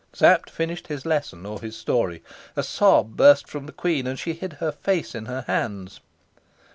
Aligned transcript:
Sapt 0.13 0.49
finished 0.49 0.87
his 0.87 1.05
lesson 1.05 1.45
or 1.45 1.61
his 1.61 1.75
story. 1.75 2.23
A 2.55 2.63
sob 2.63 3.15
burst 3.15 3.47
from 3.47 3.67
the 3.67 3.71
queen, 3.71 4.07
and 4.07 4.17
she 4.17 4.33
hid 4.33 4.53
her 4.53 4.71
face 4.71 5.13
in 5.13 5.27
her 5.27 5.41
hands. 5.45 5.99